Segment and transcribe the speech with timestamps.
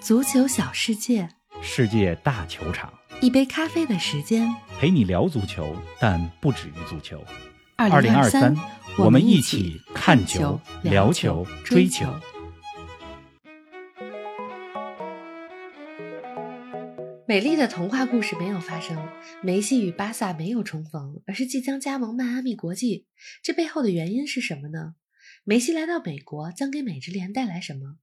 [0.00, 1.28] 足球小世界，
[1.60, 4.48] 世界大球场，一杯咖啡的时间。
[4.78, 7.22] 陪你聊足球，但不止于足球。
[7.76, 8.56] 二零二三，
[8.96, 12.06] 我们一一起看球、聊球、追球。
[17.26, 18.96] 美丽的童话故事没有发生，
[19.42, 23.06] 梅西与巴萨没有重逢，而是即将加盟迈阿密国际。
[23.42, 24.94] 这背后的原因是什么呢？
[25.44, 27.96] 梅西来到美国将给美职联带来什么？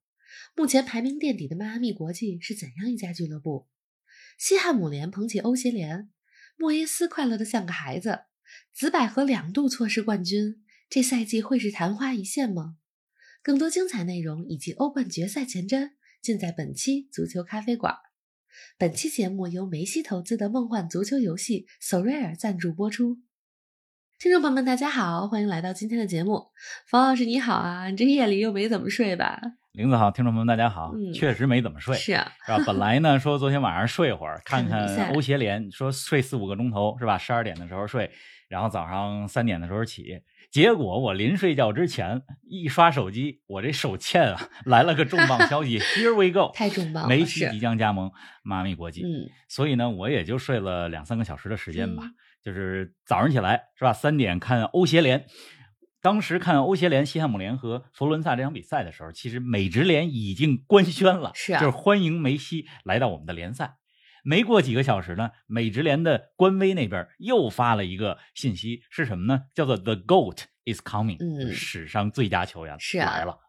[0.55, 3.67] 目前排名垫底的迈阿密国际是怎样一家俱乐部？
[4.37, 6.09] 西汉姆联捧起欧协联，
[6.57, 8.21] 莫耶斯快乐的像个孩子，
[8.73, 12.77] 紫百合两度错失冠军，这赛季会是昙花一现吗？
[13.41, 17.95] 更多精彩内容以及欧冠决赛前瞻，尽在本期足球咖啡馆。
[18.77, 23.19] 本期节目由梅西投资的梦幻足球游戏 Sorare 赞助播出。
[24.17, 26.47] 听众朋友们，大家好，欢迎来到今天的节目。
[26.87, 29.41] 冯老师你好啊，你这夜里又没怎么睡吧？
[29.75, 32.59] 林子好，听众朋友们大家好，嗯确实没怎么睡，是啊，是吧？
[32.65, 37.17] 本来呢说昨天晚上睡会儿， 看看欧协联，说睡四五个钟头是吧？
[37.17, 38.09] 十二点的时候睡，
[38.47, 40.21] 然后早上三点的时候起。
[40.49, 48.09] 结果我临睡觉之前一刷手机，我这手欠啊 来了个重磅消息，Here we go，太重磅了，梅西即将加盟
[48.43, 49.01] 迈阿密国际。
[49.03, 52.03] 嗯，所以呢，我也就睡了两三个小时的时间吧。
[52.05, 52.13] 嗯
[52.45, 55.25] 就是早上起来是吧，三点看欧协联。
[56.05, 63.77] 当时看欧协联西汉姆联和佛罗伦萨这场比赛的时候，其实美职联已经官宣了，是啊就是欢迎梅西来到我们的联赛。
[64.23, 69.45] 没过几个小时呢，美职联的官微那边又发了一个信息，是什么呢？
[69.55, 73.39] 叫做 “The GOAT is coming”，嗯史上最佳球员是啊来了。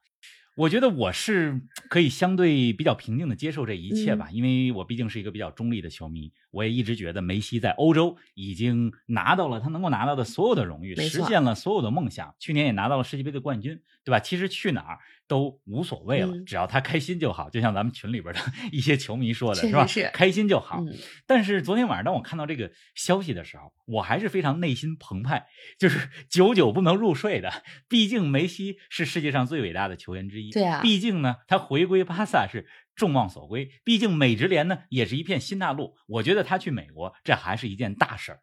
[0.56, 1.60] 我觉得我是
[1.90, 12.34] 可以相对比较平静的接受这一切嗯吧，因为我毕竟是一个比较中立的球迷，我也一直觉得梅西在欧洲已经拿到了他能够拿到的所有的荣誉，实现了所有的梦想。
[12.38, 14.18] 去年也拿到了世界杯的冠军，对吧？
[14.18, 14.98] 其实去哪儿
[15.28, 17.50] 都无所谓了，嗯只要他开心就好。
[17.50, 18.40] 就像咱们群里边的
[18.72, 19.86] 一些球迷说的，是吧？
[19.86, 20.80] 是开心就好。
[20.80, 20.94] 嗯，
[21.26, 25.46] 但是昨天晚上，当我看到这个消息的时候，我还是非常内心澎湃，
[25.78, 27.52] 就是久久不能入睡的。
[27.86, 35.94] 毕竟梅西是世界上最伟大的球员之一，对啊毕竟呢，他回归巴萨是众望所归，毕竟美职联呢也是一片新大陆。
[36.08, 38.40] 我觉得他去美国，这还是一件大事儿。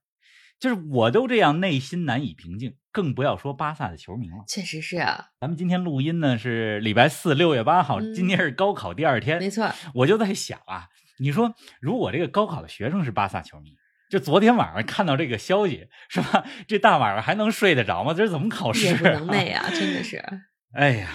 [0.59, 4.45] 就是我都这样内心难以平静，更不要说巴萨的球迷了。
[4.47, 10.87] 确实是啊，咱们今天录音呢是礼拜四，六月八号，嗯今天是高考第二天，没错，我就在想啊，
[11.19, 13.75] 你说如果这个高考的学生是巴萨球迷，
[14.09, 16.45] 就昨天晚上看到这个消息，是吧？
[16.65, 18.13] 这大晚上还能睡得着吗？
[18.13, 18.91] 这是怎么考试、啊？
[18.91, 20.23] 夜不能寐啊，真的是。
[20.73, 21.09] 哎呀，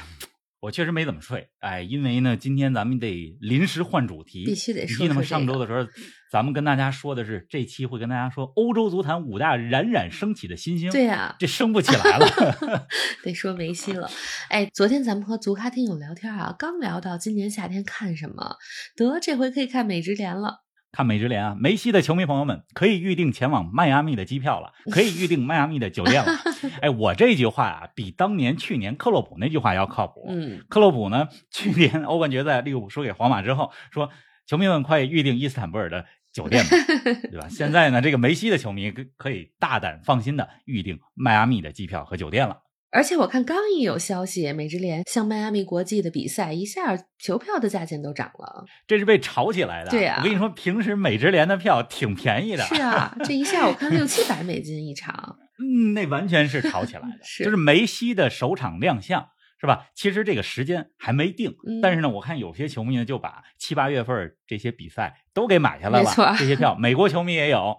[0.61, 5.87] 我确实没怎么睡，哎，因为呢，今天咱们得临时换主题，必须得记得上周的时候，
[6.33, 12.87] 咱们跟大家说的是，这期会跟大家说欧洲足坛五大冉冉升起的新星，对呀、这升不起来了。
[13.23, 14.11] 得说梅西了。
[14.49, 18.57] 哎，昨天咱们和足咖听友聊天啊，刚聊到今年夏天看什么，
[18.97, 20.65] 得这回可以看美职联了。
[20.99, 26.33] 看美职联啊，梅西的球迷朋友们可以预定前往迈阿密的机票了， 可以预定迈阿密的酒店了。
[26.83, 30.27] 哎，我这句话啊，比当年去年克洛普那句话要靠谱。
[30.29, 34.11] 嗯，克洛普呢，去年欧冠决赛利物浦输给皇马之后，说
[34.45, 36.71] 球迷们快预定伊斯坦布尔的酒店吧，
[37.31, 37.47] 对吧？
[37.49, 42.57] 现在呢，这个梅西的球迷可可以大胆放心的预定迈阿密的机票和酒店了。
[42.91, 48.65] 而且我看刚一有消息，美职联像迈阿密国际的比赛，一下球票的价钱都涨了。
[48.87, 49.91] 这是被炒起来的。
[49.91, 52.65] 对呀我跟你说，平时美职联的票挺便宜的。
[52.65, 55.37] 是啊，这一下我看六七百美金一场。
[55.61, 59.29] 嗯，那完全是炒起来的， 是就是梅西的首场亮相，
[59.61, 59.89] 是吧？
[59.95, 67.77] 其实这个时间还没定，嗯但是呢，我看有些球迷呢就把七八月份这些比赛都给买下来了，没错这些票， 美国球迷也有。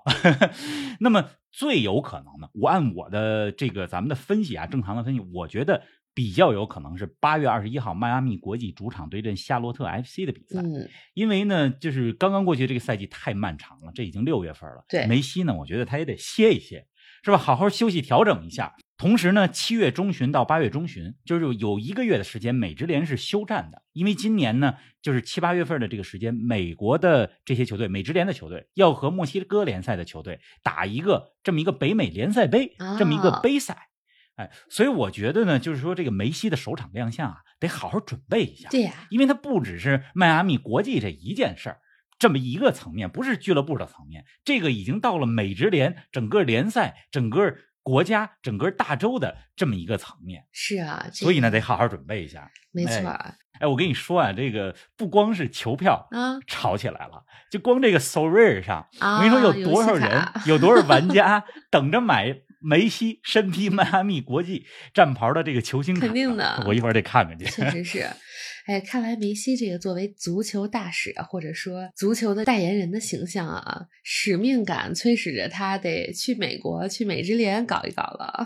[1.00, 5.84] 那么最有可能的，我按我的这个咱们的分析啊，正常的分析，我觉得
[6.14, 10.62] 比较有可能是八月二十一号迈阿密国际主场对阵夏洛特 FC 的比赛。
[10.62, 14.84] 嗯，因为呢，就是刚刚过去这个赛季太漫长了，这已经六月份了。
[14.90, 16.86] 对梅西呢，我觉得他也得歇一歇，
[17.24, 17.38] 是吧？
[17.38, 18.76] 好好休息调整一下。
[19.00, 33.88] 同时呢，七月中旬到八月中旬，就是有一个月的时间，美职联是休战的，因为今年呢，就是七八月份的这个时间，美国的这些球队，美职联的球队要和墨西哥联赛的球队打一个这么一个北美联赛杯、这么一个啊杯赛。
[34.36, 38.68] 哎，所以我觉得呢，就是说这个梅西的首场亮相啊，得好好准备一下。
[38.68, 41.80] 对呀、因为他不只是迈阿密国际这一件事儿，
[42.18, 52.50] 这么一个层面，不是俱乐部的层面，这个已经到了美职联整个联赛、整个国家、整个大洲的这么一个层面，是啊，所以呢，得好好准备一下。
[52.72, 67.46] 没错哎哎，我跟你说啊，这个不光是球票啊炒起来了，就光这个 Sorare 上，啊，我跟你说有多少人，有多少玩家 等着买梅西身披 迈阿密国际战袍的这个球星卡，肯定的我一会儿得看看去。
[67.46, 68.08] 确实是。
[68.70, 78.46] 哎，看来梅西这个作为足球大使啊，或者说足球的代言人的形象啊，使命感催使着他得去美国去美职联搞一搞了。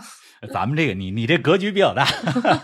[0.50, 2.06] 咱们这个，你你这格局比较大，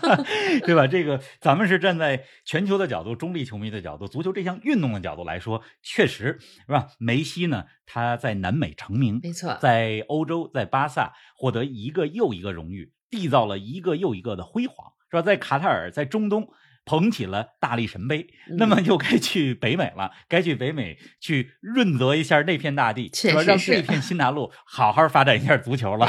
[0.65, 0.87] 对吧？
[0.87, 6.87] 这个咱们是站在全球的角度、中立球迷的角度、足球这项运动的角度来说，确实是吧？
[6.97, 15.21] 梅西呢，他在南美成名，没错，在欧洲，在巴萨获得一个又一个荣誉，缔造了一个又一个的辉煌，是吧？
[15.21, 16.49] 在卡塔尔，在中东。
[16.91, 18.27] 捧起了大力神杯，
[18.57, 23.41] 那么就该去北美了，该去北美去润泽一下那片大地，是吧？
[23.43, 26.05] 让这片新大陆好好发展一下足球了。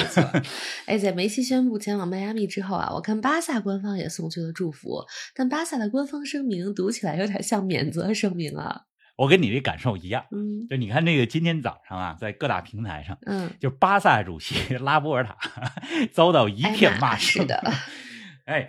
[0.86, 5.04] 哎，在梅西宣布前往迈阿密之后啊，我看巴萨官方也送去了祝福，
[5.36, 8.80] 但巴萨的官方声明读起来有点像免责声明啊。
[9.14, 15.36] 我跟你这感受一样，嗯，就你看这个今天早上啊，在各大平台上，嗯，就巴萨主席拉波尔塔
[16.12, 17.72] 遭到一片骂声，是的，
[18.46, 18.68] 哎，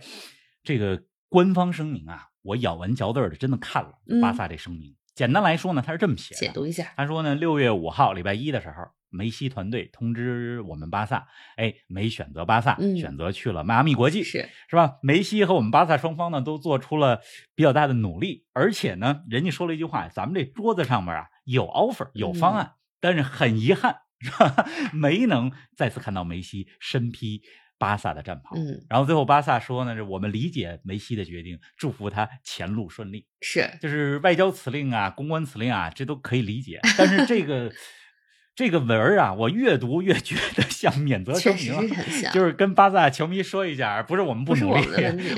[0.63, 1.01] 这个。
[1.33, 4.95] 官方声明啊，我咬文嚼字的真的看了巴萨这声明。
[5.15, 6.94] 简单来说呢，他是这么写的：解读一下。
[6.95, 14.97] 他说呢，六月五号礼拜一的时候，梅西团队通知我们巴萨，哎，没选择巴萨，选择去了迈阿密国际，是是吧？
[15.01, 17.21] 梅西和我们巴萨双方呢，都做出了
[17.56, 24.68] 比较大的努力，而且呢，人家说了一句话：咱们这桌子上面啊有 offer 有方案，但是很遗憾，是吧？
[24.94, 27.41] 没能再次看到梅西身披。
[27.83, 33.27] 巴萨的战袍，嗯，然后最后巴萨说呢，是我们理解梅西的决定，祝福他前路顺利。
[33.41, 36.80] 是，就是外交辞令啊，公关辞令啊，这都可以理解。
[36.97, 37.69] 但是这个
[38.56, 41.89] 这个文儿啊，我越读越觉得像免责声明，
[42.31, 44.86] 就是跟巴萨球迷说一下，不是我们不努力，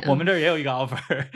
[0.06, 1.28] 我们这儿也有一个 offer。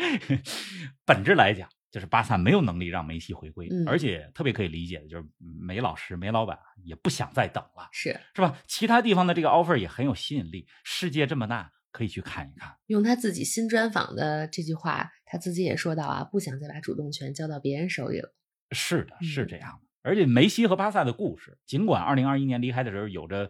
[1.06, 1.68] 本质来讲。
[1.92, 8.58] 就是巴萨没有能力让梅西回归，而且特别可以理解的就是梅老师、梅老板也不想再等了，是是吧？
[8.68, 12.76] 其他地方的这个 offer 也很有吸引力，世界这么大，可以去看一看。
[12.88, 18.34] 用他自己新专访的这句话，他自己也说到啊，不想再把主动权交到别人手里了。
[18.72, 19.88] 是的，是这样的。
[20.02, 23.50] 而且梅西和巴萨的故事，尽管2021年离开的时候有着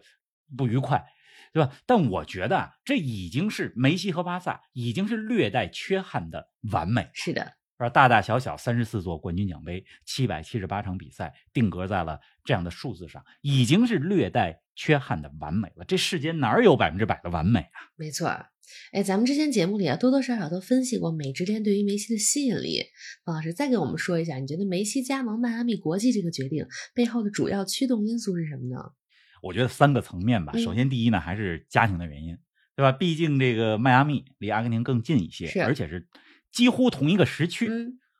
[0.56, 1.04] 不愉快，
[1.52, 1.76] 对吧？
[1.86, 7.10] 但我觉得啊，这已经是梅西和巴萨已经是略带缺憾的完美。
[7.12, 7.52] 是的。
[7.80, 7.88] 是吧？
[7.88, 15.84] 大大小小三十四座冠军奖杯，七百七十八场比赛，定格在了这样的数字上，已经是略带缺憾的完美了。
[15.86, 17.88] 这世间哪有百分之百的完美啊？
[17.96, 18.28] 没错。
[18.92, 22.82] 哎，咱们之前节目里啊，多多少少都分析过美职联对于梅西的吸引力。
[23.24, 28.92] 方老师再给我们说一下，你觉得梅西加盟迈阿密国际这个决定背后的主要驱动因素是什么呢？
[29.42, 30.52] 我觉得三个层面吧。
[30.58, 32.36] 首先，第一呢，还是家庭的原因，
[32.76, 32.92] 对吧？
[32.92, 36.06] 毕竟这个迈阿密离阿根廷更近一些，而且是。
[36.52, 37.70] 几乎同一个时区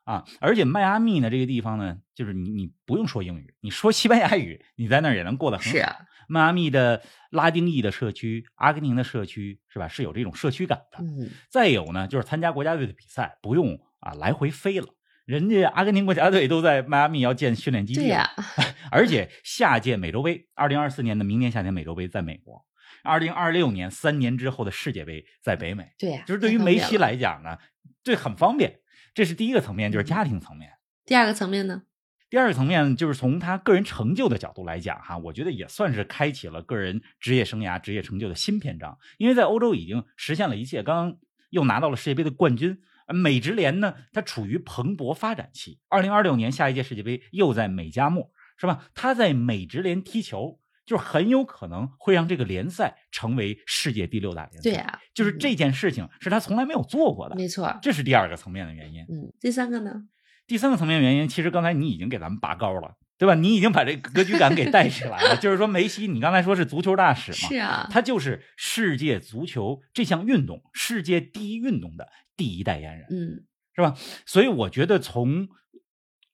[0.05, 5.73] 啊，而且迈阿密呢这个地方呢，就是你你不用说英语，你说西班牙语，你在那儿也能过得很好。
[5.73, 5.97] 是啊，
[6.29, 9.89] 迈阿密的拉丁裔的社区、阿根廷的社区是吧？
[9.89, 10.99] 是有这种社区感的。
[11.03, 14.89] 嗯，再有呢，就是参加国家队的比赛不用啊来回飞了，
[15.31, 18.01] 人家阿根廷国家队都在迈阿密要建训练基地。
[18.01, 18.29] 对呀，
[18.91, 22.67] 而且下届美洲杯，二零二四年的明年夏天美洲杯在美国，
[23.05, 25.93] 二零二六年三年之后的世界杯在北美。
[25.97, 27.57] 对呀，就是对于梅西来讲呢。
[28.03, 28.81] 这很方便，
[29.15, 30.73] 这是第一个层面，就是家庭层面。
[31.05, 31.83] 第二个层面呢？
[32.29, 38.99] 第二个层面就是从他个人成就的角度来讲，哈，我觉得也算是开启了个人职业生涯、职业成就的新篇章。
[39.19, 41.19] 因为在欧洲已经实现了一切，刚刚
[41.51, 42.81] 又拿到了世界杯的冠军。
[43.13, 45.79] 美职联呢，它处于蓬勃发展期。
[45.89, 48.87] 二零二六年下一届世界杯又在美加墨，是吧？
[48.95, 50.59] 他在美职联踢球。
[50.87, 54.71] 就是很有可能会让这个联赛成为世界第六大联赛。
[54.71, 57.37] 对啊，就是这件事情是他从来没有做过的。
[57.37, 59.03] 没错，这是第二个层面的原因。
[59.03, 60.09] 嗯，第三个呢？
[60.49, 63.37] 第三个层面原因，其实刚才你已经给咱们拔高了，对吧？
[63.37, 65.37] 你已经把这格局感给带起来了。
[65.39, 67.49] 就是说，梅西，你刚才说是足球大使嘛？
[67.49, 73.07] 是啊，他就是世界足球这项运动世界第一运动的第一代言人。
[73.11, 73.45] 嗯，
[73.77, 73.95] 是吧？
[74.25, 75.49] 所以我觉得从。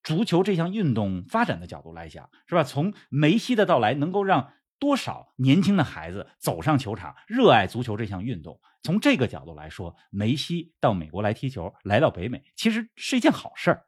[0.05, 2.63] 足球这项运动发展的角度来讲，是吧？
[2.63, 8.61] 从梅西的到来，能够让多少年轻的孩子走上球场，热爱足球这项运动。
[8.85, 13.86] 从这个角度来说，梅西到美国来踢球，来到北美，其实是一件好事儿。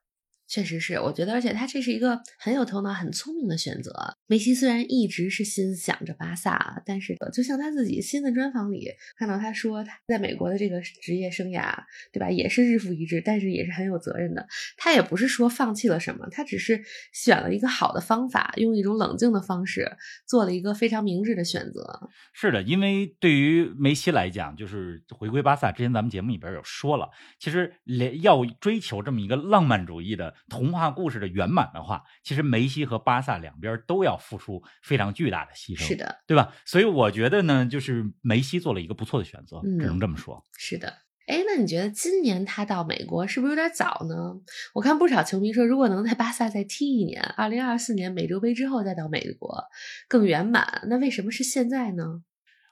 [0.48, 3.92] 确实是，我觉得，而且他这是一个很有头脑、很聪明的选择。
[4.26, 8.88] 梅西虽然一直是心想着巴萨，但是就像他自己新的专访里
[9.18, 11.74] 看到他说，他在美国的这个职业生涯，
[12.12, 14.48] 对吧，也是日复一日，但是也是很有责任的。
[14.78, 22.08] 他也不是说放弃了什么，他只是选了一个好的方法，用一种冷静的方式做了一个非常明智的选择。
[22.32, 30.34] 是的，因为对于梅西来讲，就是回归巴萨之前，咱们节目里边有说了，其实连要追求这么一个浪漫主义的。
[30.48, 36.52] 童话故事的圆满的话，其实梅西和巴萨两边都要付出非常巨大的牺牲，是的，对吧？
[36.64, 40.44] 所以我觉得呢，就是梅西做了一个不错的选择，只能这么说。
[40.56, 40.88] 是的，
[41.26, 44.40] 哎，那你觉得今年他到美国是不是有点早呢？
[44.74, 49.64] 我看不少球迷说，如果能在巴萨再踢一年，二零二四年美洲杯之后再到美国
[50.08, 52.22] 更圆满，那为什么是现在呢？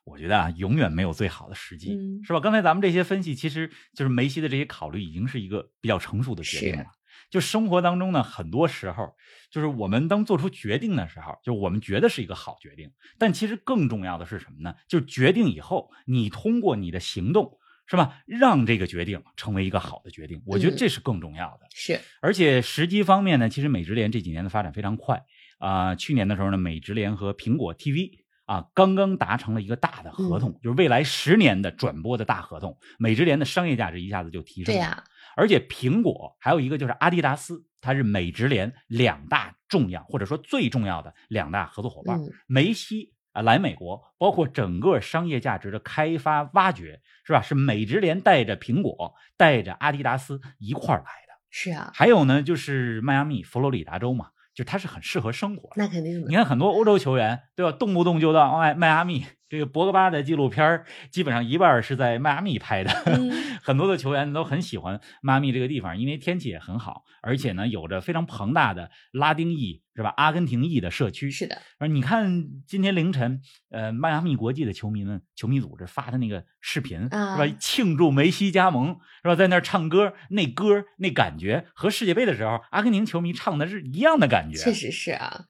[0.04, 2.38] 我觉得啊，永远没有最好的时机，嗯是吧？
[2.38, 6.86] 刚才咱们这些分析，其实就是梅西的这些考虑，已经是一个比较成熟的决定了。
[7.30, 9.14] 就生活当中呢，很多时候
[9.50, 14.74] 就是我们当做出决定的时候，就我们觉得是一个好决定，但其实更重要的是什么呢？
[14.88, 20.42] 就是决定以后，你通过你的行动，是吧，让这个决定成为一个好的决定。
[20.46, 21.66] 我觉得嗯这是更重要的。
[21.74, 25.22] 是，而且时机方面呢，其实美职联这几年的发展非常快
[25.58, 28.10] 啊、去年的时候呢，美职联和苹果 TV
[28.44, 32.76] 啊刚刚达成了一个大的合同，就是未来十年的转播的大合同。
[32.98, 34.78] 美职联的商业价值一下子就提升了。
[34.78, 35.04] 对呀、
[35.36, 42.18] 而且苹果还有一个就是阿迪达斯，它是美职联两大重要或者说最重要的两大合作伙伴。
[42.18, 47.42] 嗯梅西啊来美国，包括整个商业价值的开发挖掘，是吧？
[47.42, 51.34] 是美职联带着苹果、带着阿迪达斯一块儿来的。
[51.50, 55.74] 是啊，还有呢，就是迈阿密、佛罗里达州嘛，就它是很适合生活的。
[55.76, 56.34] 那肯定的你。
[56.34, 57.72] 看很多欧洲球员，对吧？
[57.72, 59.26] 动不动就到迈迈阿密。
[59.48, 63.30] 这个博格巴的纪录片儿基本上一半是在迈阿密拍的，嗯
[63.62, 70.12] 很多的球员都很喜欢迈阿密这个地方，因为天气也很好，而且呢有着非常庞大的拉丁裔是吧？
[70.16, 71.30] 阿根廷裔的社区。
[71.30, 77.56] 是的，而你看今天凌晨，呃，迈阿密国际的球迷们、球迷组织发的那个视频，啊是吧？
[77.58, 79.34] 庆祝梅西加盟，是吧？
[79.34, 84.58] 在那儿唱歌，那歌那感觉和世界杯的时候阿根廷球迷唱的是一样的感觉。
[84.58, 85.46] 确实是啊。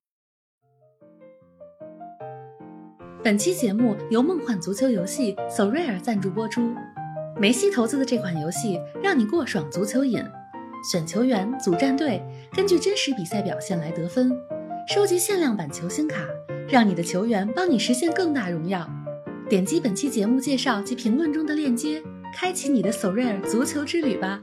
[3.26, 6.72] 本期节目由梦幻足球游戏 So Rare 赞助播出。
[7.36, 10.22] 梅西投资的这款游戏，让你过爽足球瘾。
[10.88, 12.22] 选球员、组战队，
[12.54, 14.30] 根据真实比赛表现来得分，
[14.94, 16.24] 收集限量版球星卡，
[16.68, 18.88] 让你的球员帮你实现更大荣耀。
[19.48, 22.00] 点击本期节目介绍及评论中的链接，
[22.32, 24.38] 开启你的 So Rare 足球之旅吧。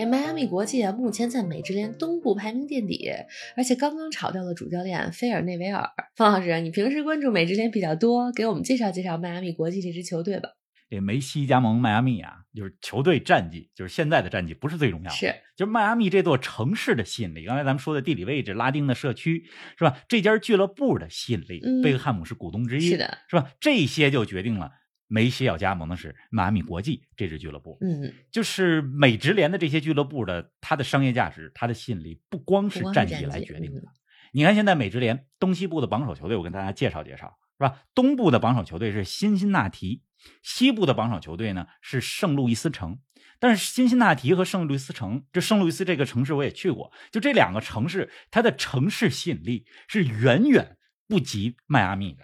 [0.00, 3.10] 哎，迈阿密国际啊，目前在美职联东部排名垫底，
[3.54, 5.90] 而且刚刚炒掉了主教练菲尔内维尔。
[6.16, 10.48] 方老师，你平时关注美职联比较多，给我们介绍介绍迈阿密国际这支球队吧。
[10.88, 17.44] 这梅西加盟迈阿密啊，就是球队战绩，就是现在的战绩不是最重要的，是就是迈阿密这座城市的吸引力。
[17.44, 19.44] 刚才咱们说的地理位置、拉丁的社区，
[19.76, 19.98] 是吧？
[20.08, 23.50] 这家俱乐部的吸引力，嗯贝克汉姆是股东之一，是的，是吧？
[23.60, 24.72] 这些就决定了
[25.10, 27.76] 梅西要加盟的是迈阿密国际这支俱乐部。
[27.82, 33.80] 嗯，就是美职联的这些俱乐部的，它的商业价值、它的吸引力，不光是战绩战绩来决定的。
[33.80, 33.86] 嗯
[34.32, 37.82] 你看现在美职联东西部的榜首球队，我跟大家介绍介绍，是吧？
[37.96, 40.04] 东部的榜首球队是辛辛那提，
[40.40, 43.00] 西部的榜首球队呢是圣路易斯城。
[43.40, 50.76] 但是辛辛那提和圣路易斯城，这圣路易斯这个城市我也去过，就这两个城市，它的城市吸引力是远远
[51.08, 52.22] 不及迈阿密的。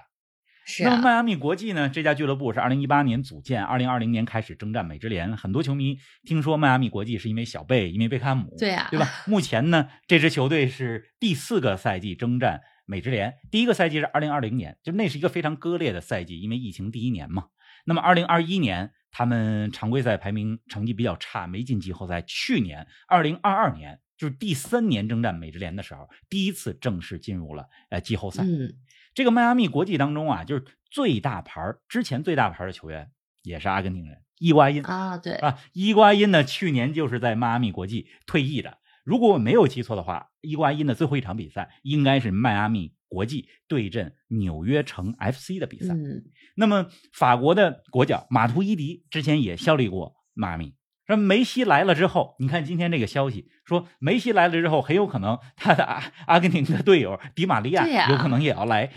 [0.69, 1.89] 是啊，那么迈阿密国际呢？
[1.89, 5.37] 这家俱乐部是二零一八年组建，二零二零年开始征战美职联。
[5.37, 9.07] 很多球迷听说迈阿密国际是因为小贝，因为贝克汉姆，对啊对吧？
[9.29, 17.45] 目前呢，这支球队是第四个赛季征战美职联，第一个赛季是二零二零年，就那是一个非常割裂的赛季，因为疫情第一年嘛。
[17.85, 22.21] 那么二零二一年，他们常规赛排名成绩比较差，没进季后赛。
[22.23, 28.43] 去年二零二二年，就是第三年征战美职联的时候，第一次正式进入了呃季后赛。
[28.43, 28.73] 嗯，
[29.17, 33.11] 这个迈阿密国际当中啊，就是最大牌儿之前最大牌儿的球员
[33.43, 35.59] 也是阿根廷人伊瓜因啊，对，啊。
[35.73, 38.77] 伊瓜因呢，去年就是在迈阿密国际退役的。
[39.05, 45.95] 如果我没有记错的话，伊瓜因的最后一场比赛应该是迈阿密国际对阵纽约城 FC 的比赛。
[45.95, 50.75] 嗯，那么法国的国脚马图伊迪之前也效力过迈阿密。
[51.07, 58.91] 说梅西来了之后，你看今天这个消息说，梅西来了之后，很有可能他的阿阿根廷的队友迪玛利亚有可能也要来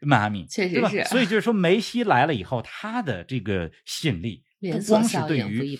[0.00, 5.78] 迈阿密，对吧确实是所以就是说，梅西来了以后，他的这个吸引力不光是对于。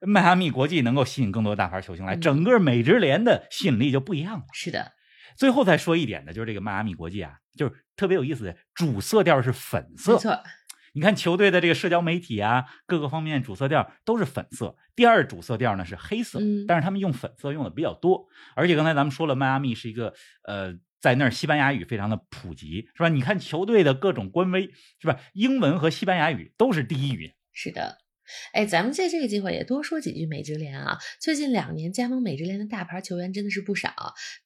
[0.00, 4.44] 迈阿密国际能够吸引更多大牌球星来，嗯整个美职联的吸引力就不一样了。
[4.52, 4.92] 是的，
[5.36, 10.18] 最后再说一点呢，就是这个迈阿密国际啊，就是特别有意思的，主色调是粉色没。
[10.18, 10.42] 错，
[10.96, 14.76] 你看球队的这个社交媒体啊，各个方面主色调都是粉色。
[14.94, 18.26] 第二主色调呢是黑色，嗯但是他们用粉色用的比较多。
[18.54, 23.10] 而且刚才咱们说了，迈阿密是一个呃，在那儿西班牙语非常的普及，是吧？
[23.10, 25.20] 你看球队的各种官微，是吧？
[25.34, 27.34] 英文和西班牙语都是第一语言。
[27.52, 27.98] 是的。
[28.52, 30.98] 哎，咱们借这个机会也多说几句美职联啊。
[31.20, 33.90] 最近两年加盟美职联的大牌球员真的是不少，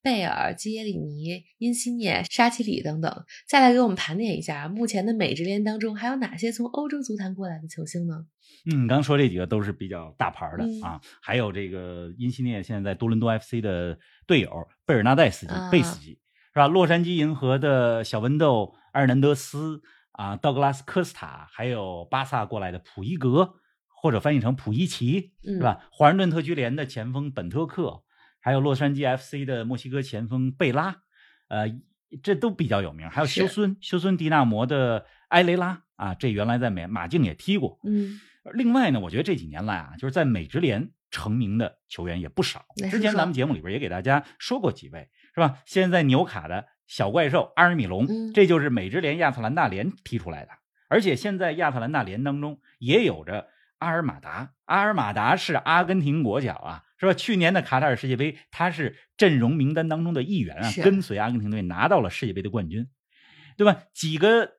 [0.03, 3.25] 贝尔、基耶里尼、因西涅、沙奇里等等。
[3.49, 8.27] 再来给我们盘点一下，目前的美职联当中还有哪些从欧洲足坛过来的球星呢？
[8.71, 14.51] 嗯，刚说这几个都是比较大牌的、嗯啊，还有这个因西涅现在在多伦多 FC 的队友
[14.85, 16.19] 贝尔纳代斯基、啊贝斯基
[16.53, 16.67] 是吧？
[16.67, 19.81] 洛杉矶银河的小温豆、埃尔南德斯
[20.13, 23.55] 啊，道格拉斯科斯塔，还有巴萨过来的普伊格，
[24.01, 25.87] 或者翻译成普伊奇，嗯是吧？
[25.93, 28.03] 华盛顿特区联的前锋本特克，
[28.41, 30.97] 还有洛杉矶 FC 的墨西哥前锋贝拉，
[31.49, 31.67] 呃，
[32.23, 33.09] 这都比较有名。
[33.11, 37.79] 还有休斯休斯迪纳摩的埃雷拉啊，这原来在美马竞也踢过。
[37.85, 38.19] 嗯，
[38.55, 42.65] 另外呢，我觉得这几年来啊，就是在美职联成名的球员也不少。
[42.91, 45.59] 之前咱们节目里边也给大家说过几位，是吧？
[45.67, 50.51] 现在纽卡的小怪兽阿尔米隆，嗯这就是美职联亚特兰大联踢出来的。
[50.89, 53.47] 而且现在亚特兰大联当中也有着
[53.81, 57.15] 阿尔马达，阿尔马达是阿根廷国脚啊，是吧？
[57.15, 62.87] 去年的卡塔尔世界杯，他是阵容名单当中的一员啊，跟随阿根廷队拿到了世界杯的冠军，
[63.57, 63.83] 对吧？
[63.93, 64.53] 几个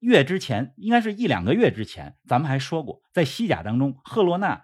[0.00, 4.62] 月之前，应该是一两个月之前，咱们还说过，在西甲当中，赫罗纳，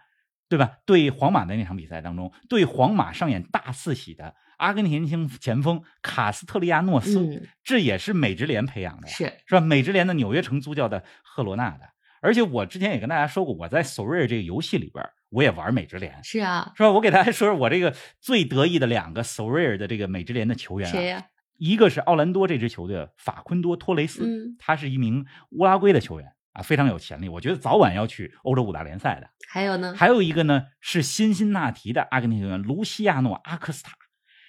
[0.48, 0.78] 对吧？
[0.84, 9.60] 对皇马的那场比赛当中，对皇马上演大四喜的阿根廷前前锋卡斯特利亚诺斯，嗯这也是美职联培养的呀，是是吧？
[9.60, 11.88] 美职联的纽约城租教的赫罗纳的。
[12.20, 16.90] 而且我之前也跟大家说过，我在索瑞尔这个游戏里边，我也玩美职联，是啊，是吧？
[16.90, 21.26] 我给大家说说我这个最得意的两个索瑞尔的这个美职联的球员、啊，谁呀？
[21.56, 29.28] 一个是奥兰多这支球队的法昆多托雷斯，嗯他是一名乌拉圭的球员啊，非常有潜力，我觉得早晚要去欧洲五大联赛的。
[29.48, 29.94] 还有呢？
[29.96, 33.92] 还有一个呢是辛辛那提的阿根廷球员卢西亚诺阿克斯塔，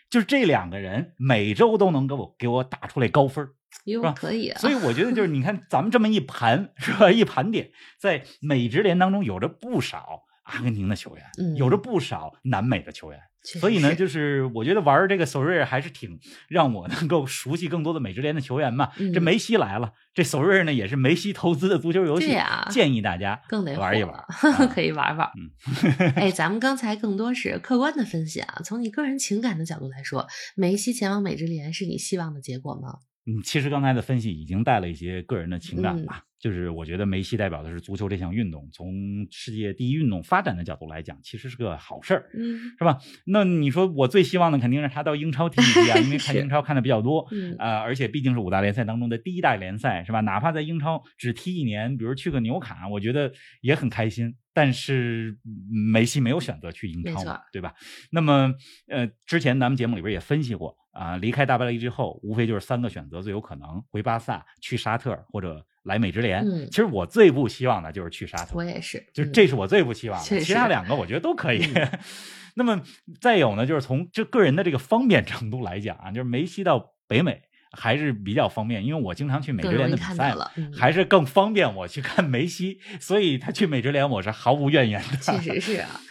[0.10, 3.51] 就是这两个人每周都能给我给我打出来高分儿
[3.86, 13.20] 哟是吧，可以啊，所以我觉得就是你看咱们这么一盘是吧，一盘点，在美职联当中有着不少阿根廷的球员，嗯有着不少南美的球员。
[13.44, 18.92] 所以呢，就是我觉得玩这个索瑞尔还是挺让我能够熟悉更多的美职联的球员嘛。
[19.00, 22.38] 嗯这梅西来了，这索瑞尔呢也是梅西投资的足球游戏，
[22.70, 24.24] 建议大家更得玩一玩
[24.70, 25.28] 可以玩玩。
[25.40, 33.00] 嗯，哎， 咱们刚才更多是客观的分析啊，从你个人情感的角度来说，梅西前往美职联是你希望的结果吗？
[33.28, 36.25] 嗯，其实刚才的分析已经带了一些个人的情感嗯吧。
[36.41, 42.29] 就是我觉得梅西代表的是足球这项运动，从世界第一运动发展的角度来讲，其实是个好事儿。
[42.33, 42.98] 嗯是吧？
[43.25, 50.19] 那你说我最希望的肯定是他到英超踢一踢啊， 因为看英超看的比较多，嗯呃，而且毕竟是五大联赛当中的第一大联赛，是吧？
[50.21, 54.36] 哪怕在英超只踢一年，比如去个纽卡，我觉得也很开心。
[54.54, 57.73] 但是嗯梅西没有选择去英超嘛，对吧？
[58.12, 58.54] 那么，
[58.89, 66.44] 呃，之前咱们节目里边也分析过啊、离开大巴黎之后，无非就是三个选择最有可能：回巴萨、去沙特或者来美职联。
[66.46, 71.65] 嗯其实我最不希望的就是去沙特，我也是，就嗯这是我最不希望的，其他两个我觉得都可以。
[71.76, 72.00] 嗯
[72.54, 72.82] 那么
[73.22, 77.41] 再有呢，就是从这个人的这个方便程度来讲啊，就是梅西到北美
[77.72, 85.17] 还是比较方便，因为我经常去美职联的比赛了，嗯还是更方便我去看梅西，所以他去美职联我是毫无怨言的。
[85.17, 86.02] 确实是啊。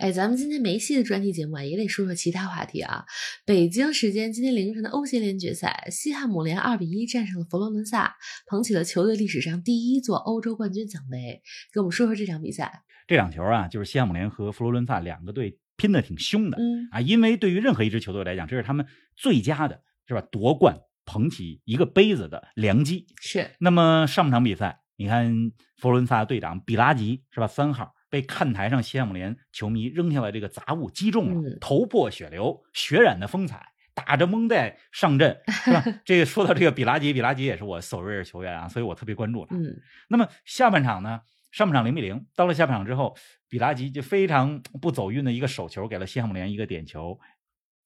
[0.00, 3.04] 哎，咱们今天梅西的专题节目啊，也得说说其他话题啊。
[3.44, 11.42] 北京时间今天凌晨的欧协联决赛，西汉姆联二比一战胜了佛罗伦萨，捧起了球队历史上第一座欧洲冠军奖杯。
[11.70, 12.82] 给我们说说这场比赛。
[13.06, 16.56] 这两球啊，就是西汉姆联和佛罗伦萨两个队拼的挺凶的。
[16.56, 20.22] 嗯啊，因为对于任何一支球队来讲，这是他们最佳的，是吧？
[20.32, 23.04] 夺冠、捧起一个杯子的良机。
[23.20, 27.46] 是，那么上半场比赛，你看佛罗伦萨队长比拉吉是吧？
[27.46, 33.68] 三号被看台上西汉姆联球迷扔下来这个杂物击中了，嗯头破血流，血染的风采。
[33.92, 35.84] 打着绷带上阵，是吧？
[36.06, 39.54] 这个说到这个比拉吉，比拉吉也是我所瑞尔球员啊，所以我特别关注他。
[39.56, 39.76] 嗯
[40.08, 41.20] 那么下半场呢？
[41.50, 43.14] 上半场零比零，到了下半场之后，
[43.48, 47.18] 比拉吉就非常不走运的一个手球，给了西汉姆联一个点球，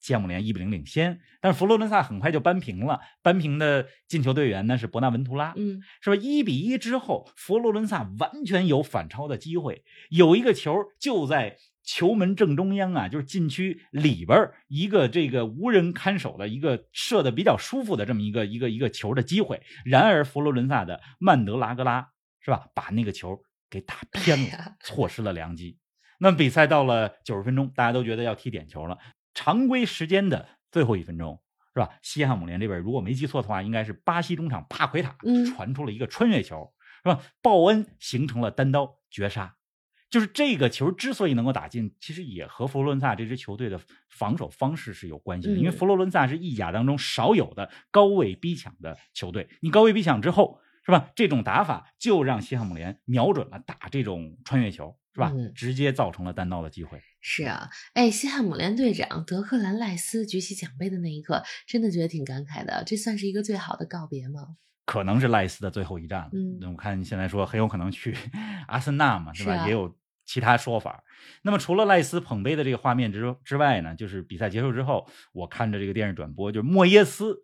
[0.04, 1.18] 西汉姆联一比零领先。
[1.40, 6.16] 但是佛罗伦萨很快就扳平了，扳平的进球队员呢是伯纳文图拉，嗯是吧？
[6.16, 19.62] 一比一之后，佛罗伦萨完全有反超的机会，有一个球就在球门正中央啊，就是禁区里边一个这个无人看守的一个射的比较舒服的这么一个一个一个球的机会。
[19.86, 22.06] 然而，佛罗伦萨的曼德拉格拉
[22.40, 23.38] 是吧，把那个球
[23.70, 25.78] 给打偏了错失了良机。
[26.18, 28.96] 那么比赛到了九十分钟，大家都觉得要踢点球了，
[29.34, 31.40] 常规时间的最后一分钟。
[31.76, 31.90] 是吧？
[32.02, 37.20] 西汉姆联这边如果没记错的话，应该是巴西中场帕奎塔嗯传出了一个穿越球，是吧？
[37.42, 39.56] 鲍恩形成了单刀绝杀。
[40.08, 45.54] 就是这个球之所以能够打进，其实也和佛罗伦萨这支球队的防守方式是有关系的。
[45.56, 51.10] 嗯因为佛罗伦萨是意甲当中少有的高位逼抢的球队，你高位逼抢之后，是吧？
[51.16, 55.32] 这种打法就让西汉姆联瞄准了打这种穿越球，是吧？
[55.34, 57.00] 嗯直接造成了单刀的机会。
[57.20, 62.82] 是啊，哎，西汉姆联队长德克兰赖斯举起奖杯的那一刻，真的觉得挺感慨的。
[62.84, 64.56] 这算是一个最好的告别吗？
[64.86, 66.30] 可能是赖斯的最后一战了。
[66.34, 68.14] 嗯那我看现在说很有可能去
[68.68, 69.54] 阿森纳嘛，是吧？
[69.54, 69.96] 是啊也有
[70.26, 71.02] 其他说法。
[71.42, 77.42] 那么除了赖斯捧杯的这个画面之之外呢，就是比赛结束之后，我看着这个电视转播，就是莫耶斯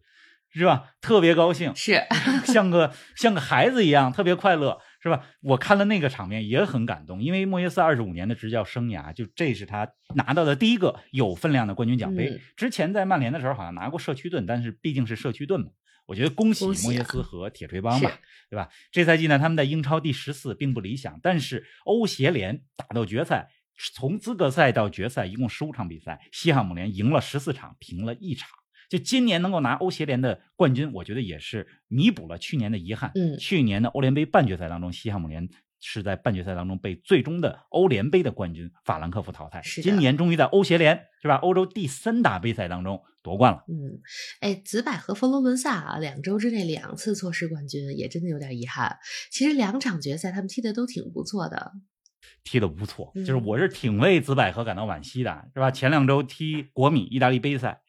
[0.53, 0.93] 是吧？
[1.01, 2.03] 特别高兴，是
[2.45, 5.27] 像个像个孩子一样，特别快乐，是吧？
[5.41, 12.29] 我看了那个场面也很感动，因为莫耶斯二十五年的执教生涯，就这是他拿到的第一个有分量的冠军奖杯。
[12.31, 15.69] 嗯之前在曼联的时候好像拿过社区盾，但是毕竟是社区盾嘛。
[16.07, 18.17] 我觉得恭喜莫耶斯和铁锤帮吧是，
[18.51, 18.69] 对吧？
[18.91, 23.49] 这赛季呢，他们在英超第十四，并不理想，但是欧协联打到决赛，
[23.95, 28.51] 从资格赛到决赛一共十五场比赛，西汉姆联赢了十四场，平了一场。
[28.91, 33.13] 就今年能够拿欧协联的冠军，我觉得也是弥补了去年的遗憾。
[33.15, 35.49] 嗯去年的欧联杯半决赛当中，西汉姆联
[35.79, 39.63] 是在半决赛当中被最终的欧联杯的冠军法兰克福淘汰。
[39.63, 41.37] 是的今年终于在欧协联是吧？
[41.37, 43.65] 欧洲第三大杯赛当中夺冠了。
[43.69, 44.03] 嗯，
[44.41, 48.99] 哎，紫百合佛罗伦萨啊，两周之内两次错失冠军，也真的有点遗憾。
[49.31, 51.73] 其实两场决赛他们踢的都挺不错的，
[52.43, 55.71] 踢得不错，嗯就是我是挺为紫百合感到惋惜的，是吧？
[55.71, 57.81] 前两周踢国米意大利杯赛，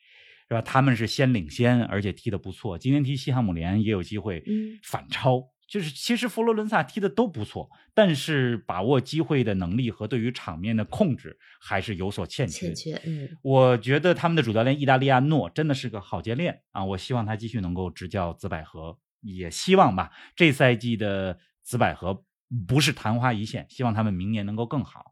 [0.51, 0.61] 是吧？
[0.61, 2.77] 他们是先领先，而且踢得不错。
[2.77, 5.49] 今天踢西汉姆联也有机会嗯反超。
[5.65, 12.73] 就是其实佛罗伦萨踢的都不错，但是把握机会的能力和对于场面的控制还是有所欠缺。
[12.73, 16.83] 欠缺，嗯我觉得他们的主教练意大利亚诺真的是个好教练啊！
[16.83, 22.25] 我希望他继续能够执教紫百合，也希望吧这赛季的紫百合
[22.67, 25.05] 不是昙花一现，希望他们明年能够更好。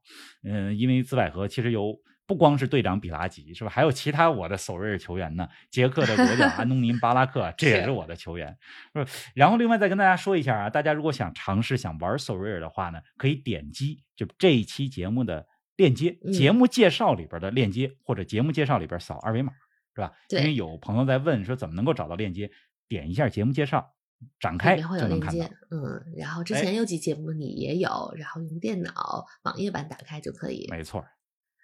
[0.44, 1.98] 嗯，因为紫百合其实有
[2.30, 8.56] 不光是队长比拉吉是吧，还有其他我的首瑞尔球员呢，捷克的国脚安东尼巴拉克，这也是 是我的球员。
[8.94, 19.52] 是吧然后另外再跟大家说一下啊，大家如果想尝试想玩索瑞尔的话呢，可以点击就这一期节目的链接，嗯节目介绍里边的链接，或者节目介绍里边扫二维码，
[19.96, 20.14] 是吧？
[20.30, 22.52] 因为有朋友在问说怎么能够找到链接，
[22.88, 23.96] 点一下节目介绍，
[24.40, 30.68] 展开就能看到接。，嗯，然后之哎前有几节目你也有，然后用电脑网页版打开就可以。
[30.70, 31.04] 没错，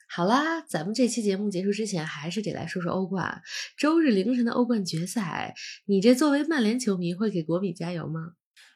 [0.07, 3.41] 好啦，咱们这期节目结束之前，还是得来说说欧冠。
[3.77, 5.53] 周日凌晨的欧冠决赛，
[5.85, 8.33] 你这作为曼联球迷会给国米加油吗？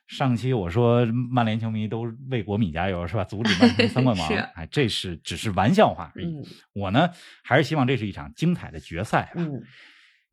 [0.08, 3.24] 上期我说曼联球迷都为国米加油是吧？
[3.24, 6.26] 阻止曼城三冠 王是，哎，这是只是玩笑话而已。
[6.26, 7.10] 嗯我呢，
[7.44, 9.44] 还是希望这是一场精彩的决赛吧。
[9.44, 9.62] 嗯，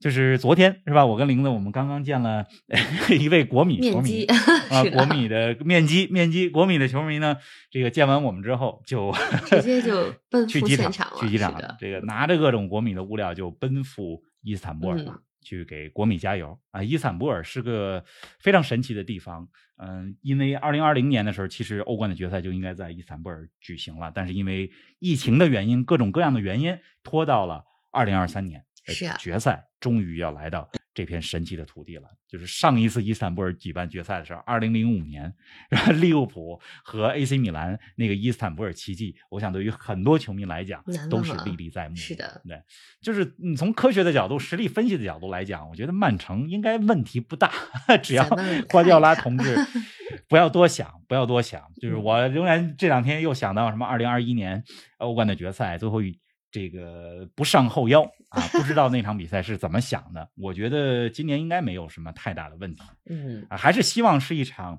[0.07, 1.05] 就是昨天是吧？
[1.05, 2.47] 我跟玲子我们刚刚见了
[3.11, 4.25] 一位国米球迷
[4.71, 7.39] 啊，国米的面基面基，国米的球迷呢，
[7.73, 9.13] 这个见完我们之后就
[9.47, 14.97] 直接就奔赴去机场去机场了，这个拿着各种国米的物料就奔赴伊斯坦布尔
[15.43, 16.85] 去给国米加油啊！
[16.85, 18.05] 伊斯坦布尔是个
[18.39, 28.63] 非常神奇的地方，嗯，因为二零二零年的时候，其实欧冠的决赛就应该在伊斯坦布尔举行了，但是因为疫情的原因，各种各样的原因，拖到了二零二三年。
[28.87, 32.05] 呃是啊决赛终于要来到这片神奇的土地了。
[32.29, 35.33] 就是上一次伊斯坦布尔举办决赛的时候，二零零五年，
[35.71, 41.95] 然后利物浦和 AC 米兰那个伊斯坦布尔奇迹，我想对于很多球迷来讲都是历历在目。
[41.95, 42.61] 是的，对，
[43.01, 47.53] 就是你从科学的角度、实力分析的角度来讲，我觉得曼城应该问题不大，
[48.03, 48.29] 只要
[48.69, 49.57] 瓜迪奥拉同志
[50.29, 51.63] 不要多想，不要多想。
[51.81, 54.63] 就是嗯我仍然这两天又想到什么二零二一年
[54.99, 56.19] 欧冠的决赛，最后一
[56.57, 60.27] 这个不上后腰啊，不知道那场比赛是怎么想的。
[60.37, 64.79] 我觉得今年应该没有什么太大的问题嗯，啊，还是希望是一场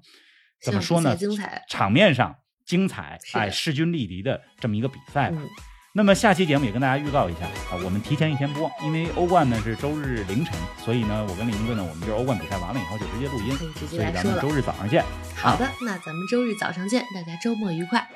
[0.60, 1.16] 怎么说呢？
[1.16, 2.36] 精彩场面上
[2.66, 5.38] 精彩，哎，势均力敌的这么一个比赛吧。
[5.40, 5.48] 嗯，
[5.94, 13.56] 那么下期节目也跟大家预告一下啊，我们提前一天播，因为欧冠呢是周日凌晨，所以呢，我跟林子呢，我们就是欧冠比赛完了以后就直接录音，
[13.88, 15.06] 所以咱们周日早上见。
[15.36, 18.10] 好的，那咱们周日早上见，大家周末愉快。